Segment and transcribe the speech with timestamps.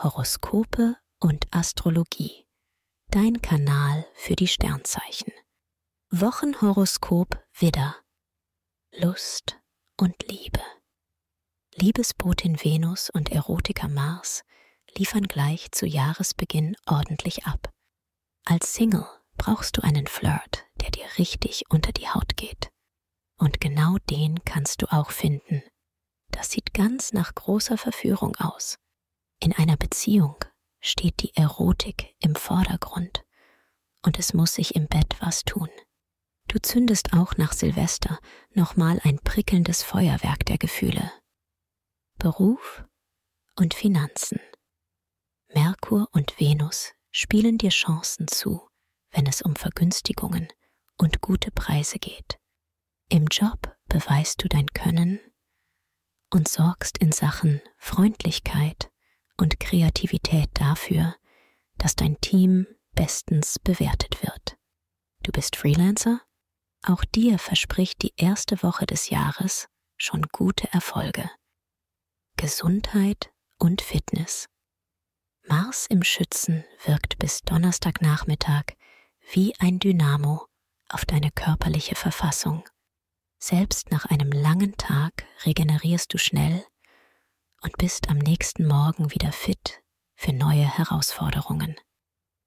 [0.00, 2.46] Horoskope und Astrologie.
[3.10, 5.32] Dein Kanal für die Sternzeichen.
[6.12, 7.96] Wochenhoroskop Widder.
[8.92, 9.58] Lust
[9.96, 10.62] und Liebe.
[11.74, 14.44] Liebesbotin Venus und Erotiker Mars
[14.96, 17.68] liefern gleich zu Jahresbeginn ordentlich ab.
[18.44, 19.06] Als Single
[19.36, 22.70] brauchst du einen Flirt, der dir richtig unter die Haut geht.
[23.36, 25.64] Und genau den kannst du auch finden.
[26.30, 28.78] Das sieht ganz nach großer Verführung aus.
[29.40, 30.36] In einer Beziehung
[30.80, 33.24] steht die Erotik im Vordergrund
[34.02, 35.68] und es muss sich im Bett was tun.
[36.48, 38.18] Du zündest auch nach Silvester
[38.54, 41.12] nochmal ein prickelndes Feuerwerk der Gefühle.
[42.18, 42.84] Beruf
[43.56, 44.40] und Finanzen.
[45.54, 48.68] Merkur und Venus spielen dir Chancen zu,
[49.10, 50.48] wenn es um Vergünstigungen
[50.96, 52.38] und gute Preise geht.
[53.08, 55.20] Im Job beweist du dein Können
[56.30, 58.90] und sorgst in Sachen Freundlichkeit
[59.38, 61.14] und Kreativität dafür,
[61.78, 64.56] dass dein Team bestens bewertet wird.
[65.22, 66.20] Du bist Freelancer?
[66.82, 71.30] Auch dir verspricht die erste Woche des Jahres schon gute Erfolge.
[72.36, 74.46] Gesundheit und Fitness.
[75.48, 78.64] Mars im Schützen wirkt bis Donnerstagnachmittag
[79.32, 80.46] wie ein Dynamo
[80.88, 82.64] auf deine körperliche Verfassung.
[83.38, 86.64] Selbst nach einem langen Tag regenerierst du schnell
[87.62, 89.82] und bist am nächsten Morgen wieder fit
[90.16, 91.76] für neue Herausforderungen.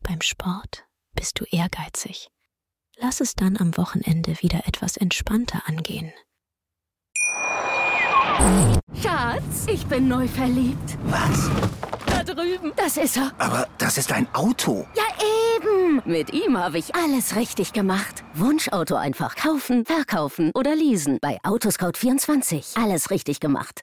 [0.00, 2.28] Beim Sport bist du ehrgeizig.
[2.96, 6.12] Lass es dann am Wochenende wieder etwas entspannter angehen.
[9.00, 10.98] Schatz, ich bin neu verliebt.
[11.04, 11.50] Was?
[12.06, 12.72] Da drüben.
[12.76, 13.32] Das ist er.
[13.38, 14.86] Aber das ist ein Auto.
[14.96, 15.04] Ja,
[15.56, 16.02] eben.
[16.04, 18.24] Mit ihm habe ich alles richtig gemacht.
[18.34, 21.18] Wunschauto einfach kaufen, verkaufen oder leasen.
[21.20, 22.80] Bei Autoscout24.
[22.82, 23.82] Alles richtig gemacht.